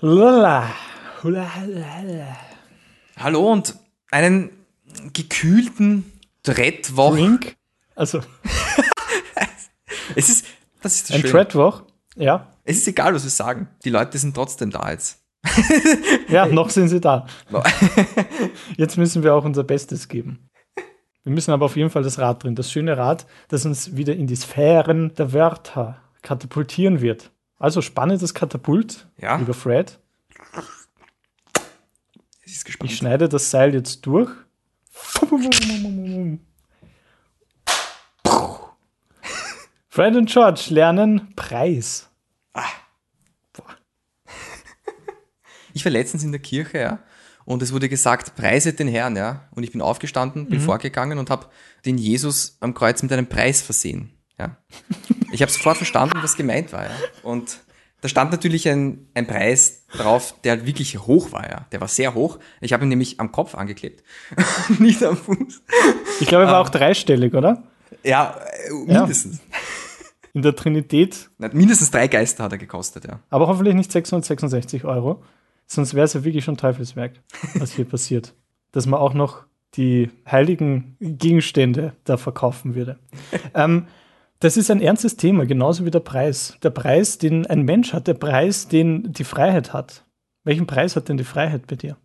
Lala. 0.00 0.68
Hallo 3.16 3.52
und 3.52 3.74
einen 4.10 4.50
gekühlten 5.14 6.12
Drettwoch. 6.42 7.14
Drink. 7.14 7.56
Also 7.94 8.20
Es 10.14 10.28
ist, 10.28 10.46
das 10.82 10.96
ist 10.96 11.08
das 11.10 11.16
ein 11.16 11.20
Schöne. 11.22 11.32
Treadwoch. 11.32 11.82
Ja. 12.14 12.48
Es 12.64 12.76
ist 12.76 12.88
egal, 12.88 13.14
was 13.14 13.24
wir 13.24 13.30
sagen. 13.30 13.68
Die 13.84 13.90
Leute 13.90 14.18
sind 14.18 14.34
trotzdem 14.34 14.70
da 14.70 14.90
jetzt. 14.90 15.22
Ja, 16.28 16.46
noch 16.46 16.70
sind 16.70 16.88
sie 16.88 17.00
da. 17.00 17.26
Jetzt 18.76 18.98
müssen 18.98 19.22
wir 19.22 19.32
auch 19.32 19.44
unser 19.44 19.62
Bestes 19.62 20.08
geben. 20.08 20.50
Wir 21.22 21.32
müssen 21.32 21.52
aber 21.52 21.66
auf 21.66 21.76
jeden 21.76 21.88
Fall 21.88 22.02
das 22.02 22.18
Rad 22.18 22.42
drin. 22.42 22.56
Das 22.56 22.70
schöne 22.70 22.98
Rad, 22.98 23.26
das 23.48 23.64
uns 23.64 23.96
wieder 23.96 24.14
in 24.16 24.26
die 24.26 24.34
Sphären 24.34 25.14
der 25.14 25.32
Wörter 25.32 26.02
katapultieren 26.22 27.00
wird. 27.00 27.30
Also 27.58 27.80
spannendes 27.82 28.34
Katapult, 28.34 29.06
Ja. 29.20 29.36
lieber 29.36 29.54
Fred. 29.54 29.98
Ich 32.84 32.96
schneide 32.96 33.28
das 33.28 33.50
Seil 33.50 33.74
jetzt 33.74 34.04
durch. 34.06 34.30
Fred 39.88 40.14
und 40.16 40.28
George 40.30 40.66
lernen 40.68 41.34
Preis. 41.34 42.08
Ich 45.72 45.84
war 45.84 45.92
letztens 45.92 46.24
in 46.24 46.32
der 46.32 46.40
Kirche, 46.40 46.78
ja, 46.78 46.98
und 47.44 47.62
es 47.62 47.70
wurde 47.72 47.88
gesagt, 47.90 48.34
preiset 48.34 48.78
den 48.78 48.88
Herrn, 48.88 49.14
ja. 49.14 49.46
Und 49.50 49.62
ich 49.62 49.72
bin 49.72 49.82
aufgestanden, 49.82 50.48
bin 50.48 50.58
vorgegangen 50.60 51.18
und 51.18 51.28
habe 51.28 51.48
den 51.84 51.98
Jesus 51.98 52.56
am 52.60 52.72
Kreuz 52.72 53.02
mit 53.02 53.12
einem 53.12 53.26
Preis 53.28 53.60
versehen. 53.60 54.10
Ja. 54.38 54.56
Ich 55.36 55.42
habe 55.42 55.52
sofort 55.52 55.76
verstanden, 55.76 56.18
was 56.22 56.34
gemeint 56.34 56.72
war, 56.72 56.84
ja. 56.84 56.90
Und 57.22 57.60
da 58.00 58.08
stand 58.08 58.32
natürlich 58.32 58.66
ein, 58.70 59.06
ein 59.12 59.26
Preis 59.26 59.84
drauf, 59.92 60.34
der 60.44 60.52
halt 60.52 60.64
wirklich 60.64 60.98
hoch 60.98 61.30
war, 61.30 61.46
ja. 61.46 61.66
Der 61.72 61.82
war 61.82 61.88
sehr 61.88 62.14
hoch. 62.14 62.38
Ich 62.62 62.72
habe 62.72 62.86
ihn 62.86 62.88
nämlich 62.88 63.20
am 63.20 63.32
Kopf 63.32 63.54
angeklebt. 63.54 64.02
Nicht 64.78 65.02
am 65.04 65.14
Fuß. 65.14 65.62
Ich 66.20 66.26
glaube, 66.26 66.44
er 66.44 66.52
war 66.52 66.62
auch 66.62 66.70
dreistellig, 66.70 67.34
oder? 67.34 67.64
Ja, 68.02 68.34
äh, 68.66 68.72
mindestens. 68.72 69.40
In 70.32 70.40
der 70.40 70.56
Trinität, 70.56 71.28
Na, 71.36 71.50
Mindestens 71.52 71.90
drei 71.90 72.08
Geister 72.08 72.44
hat 72.44 72.52
er 72.52 72.58
gekostet, 72.58 73.04
ja. 73.04 73.20
aber 73.28 73.46
hoffentlich 73.46 73.74
nicht 73.74 73.92
666 73.92 74.86
Euro. 74.86 75.22
Sonst 75.66 75.92
wäre 75.92 76.06
es 76.06 76.14
ja 76.14 76.24
wirklich 76.24 76.46
schon 76.46 76.56
Teufelswerk, 76.56 77.12
was 77.56 77.72
hier 77.72 77.84
passiert. 77.88 78.32
Dass 78.72 78.86
man 78.86 79.00
auch 79.00 79.12
noch 79.12 79.44
die 79.74 80.10
heiligen 80.30 80.96
Gegenstände 80.98 81.92
da 82.04 82.16
verkaufen 82.16 82.74
würde. 82.74 82.98
ähm, 83.54 83.86
das 84.40 84.56
ist 84.56 84.70
ein 84.70 84.80
ernstes 84.80 85.16
Thema, 85.16 85.46
genauso 85.46 85.84
wie 85.84 85.90
der 85.90 86.00
Preis. 86.00 86.56
Der 86.62 86.70
Preis, 86.70 87.18
den 87.18 87.46
ein 87.46 87.62
Mensch 87.62 87.92
hat, 87.92 88.06
der 88.06 88.14
Preis, 88.14 88.68
den 88.68 89.12
die 89.12 89.24
Freiheit 89.24 89.72
hat. 89.72 90.04
Welchen 90.44 90.66
Preis 90.66 90.96
hat 90.96 91.08
denn 91.08 91.16
die 91.16 91.24
Freiheit 91.24 91.66
bei 91.66 91.76
dir? 91.76 91.96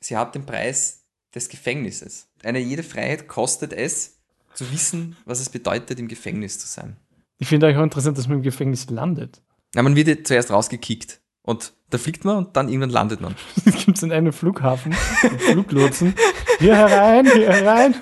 Sie 0.00 0.16
hat 0.16 0.34
den 0.34 0.44
Preis 0.44 1.04
des 1.34 1.48
Gefängnisses. 1.48 2.28
Eine 2.42 2.58
jede 2.58 2.82
Freiheit 2.82 3.28
kostet 3.28 3.72
es, 3.72 4.18
zu 4.54 4.72
wissen, 4.72 5.16
was 5.24 5.40
es 5.40 5.50
bedeutet, 5.50 6.00
im 6.00 6.08
Gefängnis 6.08 6.58
zu 6.58 6.66
sein. 6.66 6.96
Ich 7.38 7.48
finde 7.48 7.68
auch 7.68 7.82
interessant, 7.82 8.18
dass 8.18 8.26
man 8.26 8.38
im 8.38 8.42
Gefängnis 8.42 8.90
landet. 8.90 9.40
Na, 9.74 9.82
man 9.82 9.94
wird 9.94 10.08
ja 10.08 10.24
zuerst 10.24 10.50
rausgekickt. 10.50 11.20
Und 11.42 11.72
da 11.90 11.96
fliegt 11.96 12.24
man 12.24 12.38
und 12.38 12.56
dann 12.56 12.68
irgendwann 12.68 12.90
landet 12.90 13.20
man. 13.20 13.34
Es 13.64 13.86
gibt 13.86 14.02
in 14.02 14.12
einem 14.12 14.32
Flughafen, 14.32 14.92
Fluglotsen. 14.92 16.14
Hier 16.58 16.76
herein, 16.76 17.24
hier 17.24 17.52
herein. 17.52 17.94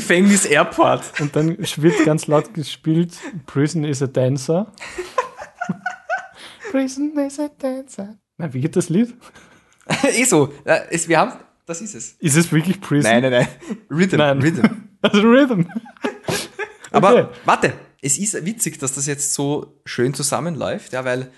Gefängnis 0.00 0.44
Airport. 0.44 1.20
Und 1.20 1.34
dann 1.36 1.56
wird 1.58 2.04
ganz 2.04 2.26
laut 2.26 2.54
gespielt, 2.54 3.12
Prison 3.46 3.84
is 3.84 4.02
a 4.02 4.06
Dancer. 4.06 4.72
Prison 6.70 7.16
is 7.18 7.38
a 7.40 7.48
Dancer. 7.48 8.18
Na, 8.36 8.52
wie 8.52 8.60
geht 8.60 8.76
das 8.76 8.88
Lied? 8.88 9.14
eh 10.14 10.24
so. 10.24 10.52
Es, 10.90 11.08
wir 11.08 11.18
haben, 11.18 11.32
das 11.66 11.80
ist 11.80 11.94
es. 11.94 12.12
Ist 12.18 12.36
es 12.36 12.52
wirklich 12.52 12.80
Prison? 12.80 13.10
Nein, 13.10 13.22
nein, 13.22 13.32
nein. 13.32 13.48
Rhythm, 13.90 14.16
Nein. 14.16 14.40
Rhythm. 14.40 14.62
Also 15.00 15.20
Rhythm. 15.20 15.62
Aber 16.90 17.12
Okay. 17.12 17.26
warte, 17.44 17.72
es 18.02 18.18
ist 18.18 18.44
witzig, 18.44 18.80
dass 18.80 18.94
das 18.94 19.06
jetzt 19.06 19.32
so 19.32 19.80
schön 19.84 20.12
zusammenläuft, 20.12 20.92
ja, 20.92 21.04
weil 21.04 21.30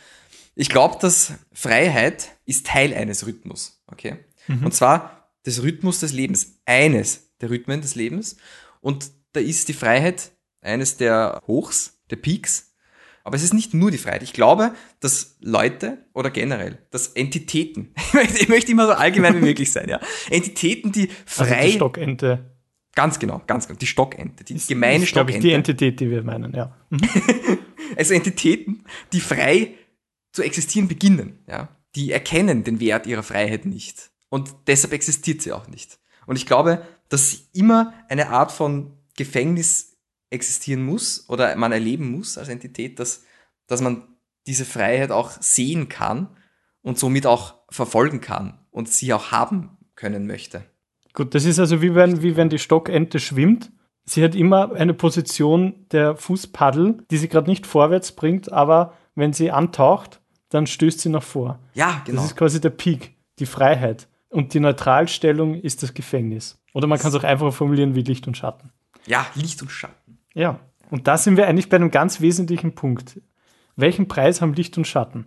ich 0.54 0.70
glaube, 0.70 0.96
dass 0.98 1.34
Freiheit 1.52 2.28
ist 2.46 2.66
Teil 2.66 2.94
eines 2.94 3.26
Rhythmus, 3.26 3.82
okay? 3.86 4.16
Und 4.48 4.72
zwar 4.74 5.28
des 5.44 5.62
Rhythmus 5.62 6.00
des 6.00 6.14
Lebens, 6.14 6.58
eines 6.64 7.29
der 7.40 7.50
Rhythmen 7.50 7.80
des 7.80 7.94
Lebens. 7.94 8.36
Und 8.80 9.10
da 9.32 9.40
ist 9.40 9.68
die 9.68 9.72
Freiheit 9.72 10.32
eines 10.60 10.96
der 10.96 11.40
Hochs, 11.46 12.00
der 12.10 12.16
Peaks. 12.16 12.74
Aber 13.22 13.36
es 13.36 13.42
ist 13.42 13.54
nicht 13.54 13.74
nur 13.74 13.90
die 13.90 13.98
Freiheit. 13.98 14.22
Ich 14.22 14.32
glaube, 14.32 14.74
dass 15.00 15.36
Leute 15.40 15.98
oder 16.14 16.30
generell, 16.30 16.78
dass 16.90 17.08
Entitäten, 17.08 17.94
ich 18.34 18.48
möchte, 18.48 18.72
immer 18.72 18.86
so 18.86 18.92
allgemein 18.92 19.36
wie 19.36 19.44
möglich 19.44 19.72
sein, 19.72 19.88
ja, 19.88 20.00
Entitäten, 20.30 20.92
die 20.92 21.10
Also 21.26 21.44
frei, 21.44 21.66
die 21.66 21.72
Stockente. 21.72 22.56
ganz 22.94 23.18
genau, 23.18 23.42
ganz 23.46 23.68
genau, 23.68 23.78
die 23.78 23.86
Stockente, 23.86 24.44
die 24.44 24.54
gemeine 24.66 25.04
ist, 25.04 25.12
glaube 25.12 25.30
ich, 25.30 25.36
Stockente. 25.36 25.48
die 25.48 25.52
Entität, 25.52 26.00
die 26.00 26.10
wir 26.10 26.22
meinen, 26.22 26.54
ja. 26.54 26.76
Also 27.96 28.14
Entitäten, 28.14 28.84
die 29.12 29.20
frei 29.20 29.74
zu 30.32 30.42
existieren 30.42 30.88
beginnen, 30.88 31.40
ja, 31.48 31.68
die 31.96 32.12
erkennen 32.12 32.64
den 32.64 32.80
Wert 32.80 33.06
ihrer 33.06 33.24
Freiheit 33.24 33.66
nicht. 33.66 34.10
Und 34.28 34.54
deshalb 34.68 34.92
existiert 34.92 35.42
sie 35.42 35.52
auch 35.52 35.66
nicht. 35.66 35.98
Und 36.26 36.36
ich 36.36 36.46
glaube, 36.46 36.86
dass 37.10 37.50
immer 37.52 37.92
eine 38.08 38.30
Art 38.30 38.50
von 38.50 38.96
Gefängnis 39.16 39.98
existieren 40.30 40.82
muss 40.82 41.28
oder 41.28 41.54
man 41.56 41.72
erleben 41.72 42.10
muss 42.10 42.38
als 42.38 42.48
Entität, 42.48 42.98
dass, 42.98 43.24
dass 43.66 43.82
man 43.82 44.04
diese 44.46 44.64
Freiheit 44.64 45.10
auch 45.10 45.32
sehen 45.40 45.88
kann 45.88 46.28
und 46.82 46.98
somit 46.98 47.26
auch 47.26 47.56
verfolgen 47.68 48.20
kann 48.20 48.58
und 48.70 48.88
sie 48.88 49.12
auch 49.12 49.32
haben 49.32 49.76
können 49.96 50.26
möchte. 50.26 50.64
Gut, 51.12 51.34
das 51.34 51.44
ist 51.44 51.58
also 51.58 51.82
wie 51.82 51.94
wenn, 51.94 52.22
wie 52.22 52.36
wenn 52.36 52.48
die 52.48 52.58
Stockente 52.58 53.18
schwimmt. 53.18 53.70
Sie 54.04 54.24
hat 54.24 54.34
immer 54.34 54.72
eine 54.72 54.94
Position 54.94 55.86
der 55.92 56.16
Fußpaddel, 56.16 57.04
die 57.10 57.16
sie 57.16 57.28
gerade 57.28 57.50
nicht 57.50 57.66
vorwärts 57.66 58.12
bringt, 58.12 58.50
aber 58.50 58.94
wenn 59.14 59.32
sie 59.32 59.50
antaucht, 59.50 60.20
dann 60.48 60.66
stößt 60.66 61.00
sie 61.00 61.10
nach 61.10 61.22
vor. 61.22 61.58
Ja, 61.74 62.02
genau. 62.04 62.22
Das 62.22 62.30
ist 62.30 62.36
quasi 62.36 62.60
der 62.60 62.70
Peak, 62.70 63.16
die 63.38 63.46
Freiheit. 63.46 64.08
Und 64.30 64.54
die 64.54 64.60
Neutralstellung 64.60 65.56
ist 65.56 65.82
das 65.82 65.92
Gefängnis. 65.92 66.58
Oder 66.72 66.86
man 66.86 66.98
kann 66.98 67.10
es 67.10 67.16
auch 67.16 67.24
einfacher 67.24 67.52
formulieren 67.52 67.94
wie 67.94 68.02
Licht 68.02 68.26
und 68.26 68.36
Schatten. 68.36 68.70
Ja, 69.06 69.26
Licht 69.34 69.60
und 69.60 69.70
Schatten. 69.70 70.18
Ja, 70.34 70.60
und 70.90 71.06
da 71.06 71.18
sind 71.18 71.36
wir 71.36 71.46
eigentlich 71.46 71.68
bei 71.68 71.76
einem 71.76 71.90
ganz 71.90 72.20
wesentlichen 72.20 72.74
Punkt. 72.74 73.20
Welchen 73.76 74.08
Preis 74.08 74.40
haben 74.40 74.54
Licht 74.54 74.76
und 74.78 74.86
Schatten? 74.86 75.26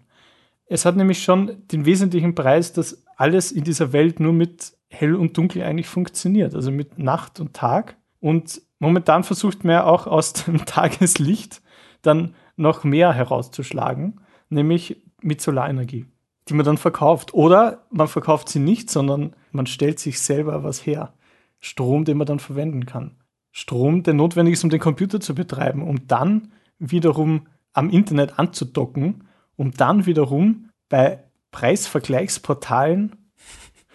Es 0.66 0.86
hat 0.86 0.96
nämlich 0.96 1.24
schon 1.24 1.68
den 1.68 1.86
wesentlichen 1.86 2.36
Preis, 2.36 2.74
dass 2.74 3.06
alles 3.18 3.52
in 3.52 3.64
dieser 3.64 3.94
Welt 3.94 4.20
nur 4.20 4.34
mit 4.34 4.74
Hell 4.88 5.16
und 5.16 5.38
Dunkel 5.38 5.64
eigentlich 5.64 5.88
funktioniert, 5.88 6.56
also 6.56 6.72
mit 6.72 6.98
Nacht 6.98 7.40
und 7.40 7.54
Tag. 7.54 7.98
Und 8.20 8.62
momentan 8.80 9.24
versucht 9.24 9.64
man 9.64 9.74
ja 9.74 9.84
auch 9.86 10.08
aus 10.08 10.34
dem 10.34 10.66
Tageslicht 10.66 11.62
dann 12.02 12.36
noch 12.56 12.84
mehr 12.84 13.14
herauszuschlagen, 13.14 14.22
nämlich 14.50 15.02
mit 15.22 15.42
Solarenergie, 15.42 16.06
die 16.48 16.54
man 16.54 16.66
dann 16.66 16.78
verkauft. 16.78 17.34
Oder 17.34 17.86
man 17.90 18.08
verkauft 18.08 18.50
sie 18.50 18.60
nicht, 18.60 18.90
sondern 18.90 19.36
man 19.52 19.68
stellt 19.68 20.00
sich 20.00 20.20
selber 20.20 20.64
was 20.64 20.86
her. 20.86 21.14
Strom, 21.60 22.06
den 22.06 22.18
man 22.18 22.28
dann 22.28 22.40
verwenden 22.40 22.86
kann. 22.86 23.16
Strom, 23.52 24.04
der 24.04 24.14
notwendig 24.14 24.54
ist, 24.54 24.64
um 24.64 24.70
den 24.70 24.80
Computer 24.80 25.20
zu 25.20 25.36
betreiben, 25.36 25.88
um 25.88 26.08
dann 26.08 26.52
wiederum 26.80 27.48
am 27.72 27.90
Internet 27.90 28.40
anzudocken, 28.40 29.28
um 29.56 29.72
dann 29.72 30.06
wiederum 30.06 30.70
bei 30.90 31.24
Preisvergleichsportalen 31.52 33.16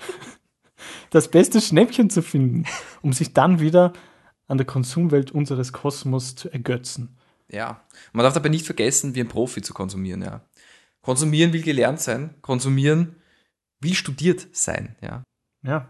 das 1.10 1.28
beste 1.28 1.60
Schnäppchen 1.60 2.08
zu 2.08 2.22
finden, 2.22 2.64
um 3.02 3.12
sich 3.12 3.34
dann 3.34 3.60
wieder 3.60 3.92
an 4.46 4.58
der 4.58 4.66
Konsumwelt 4.66 5.30
unseres 5.32 5.72
Kosmos 5.72 6.34
zu 6.36 6.50
ergötzen. 6.50 7.16
Ja, 7.50 7.82
man 8.12 8.24
darf 8.24 8.34
dabei 8.34 8.48
nicht 8.50 8.66
vergessen, 8.66 9.14
wie 9.14 9.20
ein 9.20 9.28
Profi 9.28 9.62
zu 9.62 9.74
konsumieren, 9.74 10.22
ja. 10.22 10.42
Konsumieren 11.02 11.52
will 11.52 11.62
gelernt 11.62 12.00
sein, 12.00 12.34
konsumieren 12.42 13.16
will 13.80 13.94
studiert 13.94 14.48
sein, 14.52 14.96
ja. 15.00 15.22
Ja. 15.62 15.88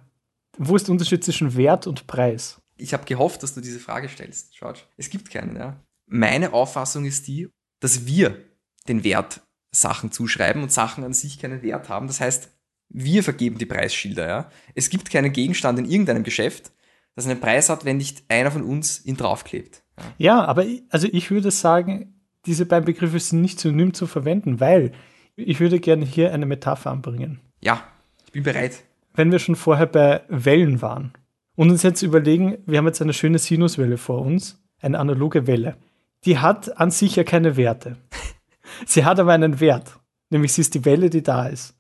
Wo 0.57 0.77
ist 0.77 0.87
der 0.87 0.93
Unterschied 0.93 1.25
zwischen 1.25 1.57
Wert 1.57 1.87
und 1.87 2.07
Preis? 2.07 2.61
Ich 2.77 2.93
habe 2.93 3.05
gehofft, 3.05 3.43
dass 3.43 3.55
du 3.55 3.61
diese 3.61 3.81
Frage 3.81 4.09
stellst, 4.09 4.57
George. 4.59 4.81
Es 4.97 5.11
gibt 5.11 5.31
keinen, 5.31 5.57
ja. 5.57 5.83
Meine 6.07 6.53
Auffassung 6.53 7.05
ist 7.05 7.27
die, 7.29 7.49
dass 7.81 8.07
wir 8.07 8.45
den 8.89 9.05
Wert 9.05 9.43
Sachen 9.71 10.11
zuschreiben 10.11 10.63
und 10.63 10.73
Sachen 10.73 11.05
an 11.05 11.13
sich 11.13 11.39
keinen 11.39 11.63
Wert 11.63 11.89
haben. 11.89 12.07
Das 12.07 12.21
heißt, 12.21 12.51
wir 12.89 13.23
vergeben 13.23 13.59
die 13.59 13.67
Preisschilder, 13.67 14.27
ja. 14.27 14.51
Es 14.75 14.91
gibt 14.91 15.11
keinen 15.11 15.33
Gegenstand 15.33 15.79
in 15.79 15.85
irgendeinem 15.85 16.25
Geschäft, 16.25 16.73
das 17.15 17.27
einen 17.27 17.41
Preis 17.41 17.69
hat, 17.69 17.85
wenn 17.85 17.97
nicht 17.97 18.25
einer 18.29 18.51
von 18.51 18.63
uns 18.63 19.05
ihn 19.05 19.17
draufklebt. 19.17 19.83
Ja. 19.97 20.05
Ja, 20.19 20.45
aber 20.45 20.65
ich, 20.65 20.85
also 20.89 21.09
ich 21.11 21.31
würde 21.31 21.51
sagen, 21.51 22.18
diese 22.47 22.67
beiden 22.67 22.87
Begriffe 22.87 23.19
sind 23.19 23.41
nicht 23.41 23.61
synonym 23.61 23.95
zu 23.95 24.07
verwenden, 24.07 24.61
weil 24.61 24.93
ich 25.37 25.61
würde 25.61 25.81
gerne 25.81 26.05
hier 26.05 26.33
eine 26.33 26.47
Metapher 26.47 26.91
anbringen. 26.91 27.41
ja, 27.61 27.83
ich 28.27 28.33
bin 28.33 28.43
bereit. 28.43 28.85
Wenn 29.15 29.33
wir 29.33 29.39
schon 29.39 29.57
vorher 29.57 29.87
bei 29.87 30.21
Wellen 30.29 30.83
waren 30.83 31.13
und 31.57 31.71
uns 31.71 31.83
jetzt 31.83 32.03
überlegen, 32.03 32.59
wir 32.67 32.77
haben 32.77 32.87
jetzt 32.87 33.01
eine 33.01 33.15
schöne 33.15 33.39
Sinuswelle 33.39 33.97
vor 33.97 34.21
uns, 34.21 34.63
eine 34.81 34.99
analoge 34.99 35.47
Welle. 35.47 35.79
Die 36.27 36.39
hat 36.39 36.79
an 36.79 36.91
sich 36.91 37.17
ja 37.17 37.25
keine 37.25 37.57
Werte. 37.57 37.97
Sie 38.87 39.05
hat 39.07 39.19
aber 39.19 39.33
einen 39.33 39.61
Wert, 39.61 39.99
nämlich 40.29 40.53
sie 40.53 40.61
ist 40.61 40.75
die 40.75 40.85
Welle, 40.85 41.09
die 41.09 41.23
da 41.23 41.47
ist. 41.47 41.75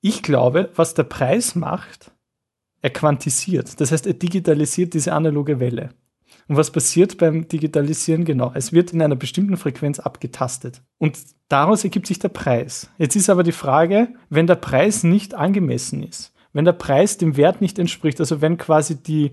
Ich 0.00 0.22
glaube, 0.22 0.70
was 0.74 0.94
der 0.94 1.04
Preis 1.04 1.54
macht, 1.54 2.10
er 2.80 2.90
quantisiert. 2.90 3.78
Das 3.78 3.92
heißt, 3.92 4.06
er 4.06 4.14
digitalisiert 4.14 4.94
diese 4.94 5.12
analoge 5.12 5.60
Welle. 5.60 5.90
Und 6.52 6.58
was 6.58 6.70
passiert 6.70 7.16
beim 7.16 7.48
Digitalisieren 7.48 8.26
genau? 8.26 8.52
Es 8.54 8.74
wird 8.74 8.92
in 8.92 9.00
einer 9.00 9.16
bestimmten 9.16 9.56
Frequenz 9.56 9.98
abgetastet. 9.98 10.82
Und 10.98 11.18
daraus 11.48 11.82
ergibt 11.82 12.06
sich 12.06 12.18
der 12.18 12.28
Preis. 12.28 12.90
Jetzt 12.98 13.16
ist 13.16 13.30
aber 13.30 13.42
die 13.42 13.52
Frage, 13.52 14.14
wenn 14.28 14.46
der 14.46 14.56
Preis 14.56 15.02
nicht 15.02 15.32
angemessen 15.32 16.02
ist, 16.02 16.34
wenn 16.52 16.66
der 16.66 16.74
Preis 16.74 17.16
dem 17.16 17.38
Wert 17.38 17.62
nicht 17.62 17.78
entspricht, 17.78 18.20
also 18.20 18.42
wenn 18.42 18.58
quasi 18.58 19.02
die 19.02 19.32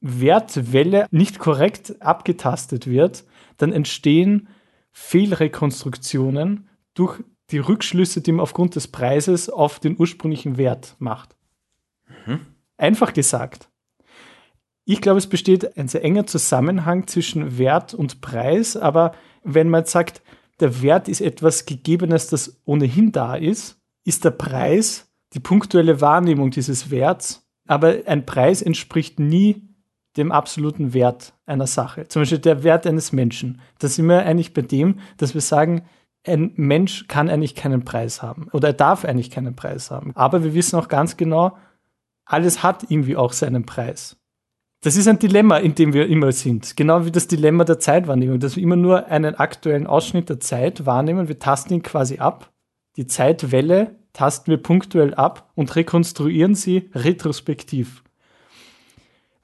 Wertwelle 0.00 1.08
nicht 1.10 1.40
korrekt 1.40 2.00
abgetastet 2.00 2.86
wird, 2.86 3.24
dann 3.56 3.72
entstehen 3.72 4.46
Fehlrekonstruktionen 4.92 6.68
durch 6.94 7.20
die 7.50 7.58
Rückschlüsse, 7.58 8.20
die 8.20 8.30
man 8.30 8.42
aufgrund 8.44 8.76
des 8.76 8.86
Preises 8.86 9.50
auf 9.50 9.80
den 9.80 9.98
ursprünglichen 9.98 10.56
Wert 10.56 10.94
macht. 11.00 11.34
Mhm. 12.26 12.46
Einfach 12.76 13.12
gesagt. 13.12 13.69
Ich 14.84 15.00
glaube, 15.00 15.18
es 15.18 15.28
besteht 15.28 15.76
ein 15.76 15.88
sehr 15.88 16.02
enger 16.02 16.26
Zusammenhang 16.26 17.06
zwischen 17.06 17.58
Wert 17.58 17.94
und 17.94 18.20
Preis, 18.20 18.76
aber 18.76 19.12
wenn 19.44 19.68
man 19.68 19.84
sagt, 19.84 20.22
der 20.58 20.82
Wert 20.82 21.08
ist 21.08 21.20
etwas 21.20 21.64
Gegebenes, 21.64 22.28
das 22.28 22.60
ohnehin 22.64 23.12
da 23.12 23.34
ist, 23.34 23.78
ist 24.04 24.24
der 24.24 24.30
Preis 24.30 25.10
die 25.32 25.40
punktuelle 25.40 26.00
Wahrnehmung 26.00 26.50
dieses 26.50 26.90
Werts, 26.90 27.46
aber 27.66 27.98
ein 28.06 28.26
Preis 28.26 28.62
entspricht 28.62 29.20
nie 29.20 29.68
dem 30.16 30.32
absoluten 30.32 30.92
Wert 30.92 31.34
einer 31.46 31.66
Sache. 31.66 32.08
Zum 32.08 32.22
Beispiel 32.22 32.38
der 32.38 32.64
Wert 32.64 32.86
eines 32.86 33.12
Menschen. 33.12 33.60
Da 33.78 33.88
sind 33.88 34.06
wir 34.06 34.26
eigentlich 34.26 34.54
bei 34.54 34.62
dem, 34.62 34.98
dass 35.18 35.34
wir 35.34 35.40
sagen, 35.40 35.82
ein 36.26 36.52
Mensch 36.56 37.06
kann 37.06 37.30
eigentlich 37.30 37.54
keinen 37.54 37.84
Preis 37.84 38.22
haben 38.22 38.48
oder 38.52 38.68
er 38.68 38.74
darf 38.74 39.04
eigentlich 39.04 39.30
keinen 39.30 39.56
Preis 39.56 39.90
haben. 39.90 40.12
Aber 40.16 40.44
wir 40.44 40.52
wissen 40.54 40.78
auch 40.78 40.88
ganz 40.88 41.16
genau, 41.16 41.56
alles 42.24 42.62
hat 42.62 42.90
irgendwie 42.90 43.16
auch 43.16 43.32
seinen 43.32 43.64
Preis. 43.64 44.19
Das 44.82 44.96
ist 44.96 45.08
ein 45.08 45.18
Dilemma, 45.18 45.58
in 45.58 45.74
dem 45.74 45.92
wir 45.92 46.08
immer 46.08 46.32
sind. 46.32 46.74
Genau 46.74 47.04
wie 47.04 47.10
das 47.10 47.26
Dilemma 47.26 47.64
der 47.64 47.78
Zeitwahrnehmung, 47.78 48.40
dass 48.40 48.56
wir 48.56 48.62
immer 48.62 48.76
nur 48.76 49.08
einen 49.08 49.34
aktuellen 49.34 49.86
Ausschnitt 49.86 50.30
der 50.30 50.40
Zeit 50.40 50.86
wahrnehmen. 50.86 51.28
Wir 51.28 51.38
tasten 51.38 51.74
ihn 51.74 51.82
quasi 51.82 52.18
ab. 52.18 52.50
Die 52.96 53.06
Zeitwelle 53.06 53.96
tasten 54.14 54.50
wir 54.50 54.56
punktuell 54.56 55.12
ab 55.12 55.52
und 55.54 55.76
rekonstruieren 55.76 56.54
sie 56.54 56.88
retrospektiv. 56.94 58.02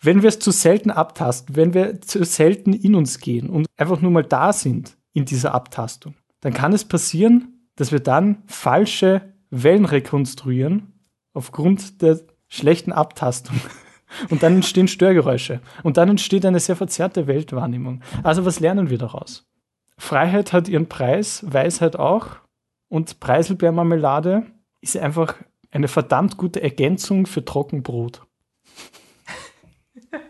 Wenn 0.01 0.23
wir 0.23 0.29
es 0.29 0.39
zu 0.39 0.53
selten 0.53 0.91
abtasten, 0.91 1.55
wenn 1.55 1.75
wir 1.75 2.01
zu 2.01 2.25
selten 2.25 2.73
in 2.73 2.95
uns 2.95 3.19
gehen 3.19 3.51
und 3.51 3.67
einfach 3.77 4.01
nur 4.01 4.11
mal 4.11 4.25
da 4.25 4.55
sind 4.55 4.97
in 5.13 5.27
dieser 5.27 5.55
Abtastung, 5.55 6.15
dann 6.41 6.55
kann 6.55 6.73
es 6.73 6.85
passieren, 6.85 7.69
dass 7.77 7.93
wir 7.93 8.01
dann 8.01 8.43
falsche 8.47 9.35
Wellen 9.51 9.85
rekonstruieren 9.85 10.95
aufgrund 11.35 12.01
der 12.01 12.21
schlechten 12.49 12.93
Abtastung. 12.93 13.57
Und 14.31 14.43
dann 14.43 14.57
entstehen 14.57 14.89
Störgeräusche. 14.89 15.61
Und 15.83 15.97
dann 15.97 16.09
entsteht 16.09 16.47
eine 16.47 16.61
sehr 16.61 16.77
verzerrte 16.77 17.27
Weltwahrnehmung. 17.27 18.03
Also 18.23 18.45
was 18.45 18.61
lernen 18.61 18.91
wir 18.91 18.99
daraus? 18.99 19.47
Freiheit 19.99 20.53
hat 20.53 20.69
ihren 20.69 20.89
Preis, 20.89 21.45
Weisheit 21.47 21.97
auch. 21.97 22.37
Und 22.89 23.21
Preiselbeermarmelade 23.21 24.47
ist 24.81 24.97
einfach 24.97 25.35
eine 25.71 25.89
verdammt 25.89 26.37
gute 26.37 26.63
Ergänzung 26.63 27.27
für 27.27 27.45
Trockenbrot. 27.45 28.23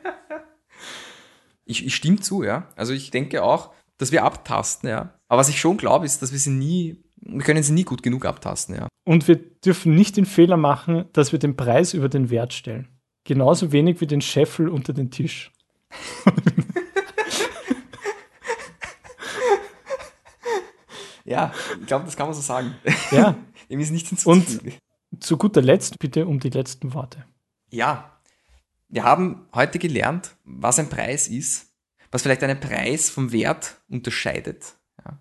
ich, 1.65 1.85
ich 1.85 1.95
stimme 1.95 2.21
zu, 2.21 2.43
ja. 2.43 2.69
Also 2.77 2.93
ich 2.93 3.11
denke 3.11 3.43
auch, 3.43 3.73
dass 3.99 4.13
wir 4.13 4.25
abtasten, 4.25 4.89
ja. 4.89 5.15
Aber 5.29 5.41
was 5.41 5.49
ich 5.49 5.61
schon 5.61 5.77
glaube, 5.77 6.07
ist, 6.07 6.23
dass 6.23 6.33
wir 6.33 6.39
sie 6.39 6.51
nie, 6.51 7.05
wir 7.17 7.45
können 7.45 7.63
sie 7.63 7.73
nie 7.73 7.85
gut 7.85 8.03
genug 8.03 8.25
abtasten, 8.25 8.77
ja. 8.77 8.89
Und 9.05 9.29
wir 9.29 9.37
dürfen 9.37 9.95
nicht 9.95 10.17
den 10.17 10.27
Fehler 10.27 10.57
machen, 10.57 11.05
dass 11.13 11.33
wir 11.33 11.39
den 11.39 11.57
Preis 11.57 11.95
über 11.95 12.09
den 12.09 12.31
Wert 12.31 12.53
stellen. 12.53 12.89
Genauso 13.27 13.73
wenig 13.73 14.01
wie 14.01 14.07
den 14.07 14.21
Scheffel 14.21 14.69
unter 14.69 14.93
den 14.93 15.11
Tisch. 15.11 15.51
ja, 21.25 21.53
ich 21.81 21.87
glaube, 21.87 22.05
das 22.05 22.17
kann 22.17 22.29
man 22.29 22.35
so 22.35 22.41
sagen. 22.41 22.77
Ja. 23.11 23.37
Dem 23.69 23.81
ist 23.81 23.91
nichts 23.91 24.11
hinzuzufügen. 24.11 24.79
Und 25.11 25.25
zu 25.25 25.37
guter 25.37 25.61
Letzt 25.61 25.99
bitte 25.99 26.25
um 26.29 26.39
die 26.39 26.51
letzten 26.51 26.95
Worte. 26.95 27.25
Ja, 27.69 28.21
wir 28.89 29.03
haben 29.03 29.49
heute 29.53 29.81
gelernt, 29.81 30.37
was 30.45 30.79
ein 30.79 30.89
Preis 30.89 31.27
ist, 31.27 31.75
was 32.13 32.23
vielleicht 32.23 32.45
einen 32.45 32.61
Preis 32.61 33.11
vom 33.11 33.33
Wert 33.33 33.81
unterscheidet. 33.89 34.77
Ja. 35.05 35.19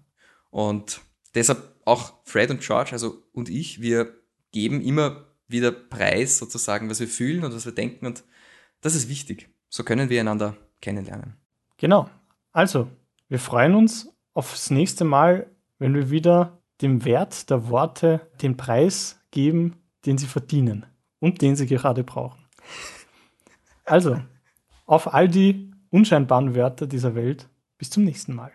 Und 0.51 1.01
deshalb 1.33 1.73
auch 1.85 2.13
Fred 2.23 2.51
und 2.51 2.61
George, 2.61 2.91
also 2.91 3.23
und 3.33 3.49
ich, 3.49 3.81
wir 3.81 4.15
geben 4.51 4.81
immer 4.81 5.25
wieder 5.47 5.71
Preis 5.71 6.37
sozusagen, 6.37 6.89
was 6.89 6.99
wir 6.99 7.07
fühlen 7.07 7.43
und 7.43 7.53
was 7.53 7.65
wir 7.65 7.73
denken 7.73 8.05
und 8.05 8.23
das 8.81 8.95
ist 8.95 9.09
wichtig. 9.09 9.49
So 9.69 9.83
können 9.83 10.09
wir 10.09 10.21
einander 10.21 10.55
kennenlernen. 10.81 11.35
Genau. 11.77 12.09
Also, 12.51 12.87
wir 13.27 13.39
freuen 13.39 13.75
uns 13.75 14.09
aufs 14.33 14.69
nächste 14.69 15.03
Mal, 15.05 15.49
wenn 15.79 15.93
wir 15.93 16.09
wieder 16.09 16.59
dem 16.81 17.05
Wert 17.05 17.49
der 17.49 17.69
Worte 17.69 18.21
den 18.41 18.57
Preis 18.57 19.19
geben, 19.31 19.77
den 20.05 20.17
sie 20.17 20.27
verdienen 20.27 20.85
und 21.19 21.41
den 21.41 21.55
sie 21.55 21.65
gerade 21.65 22.03
brauchen. 22.03 22.45
Also, 23.85 24.21
auf 24.85 25.13
all 25.13 25.27
die 25.27 25.71
unscheinbaren 25.89 26.55
Wörter 26.55 26.87
dieser 26.87 27.15
Welt. 27.15 27.49
Bis 27.77 27.89
zum 27.89 28.03
nächsten 28.03 28.33
Mal. 28.33 28.51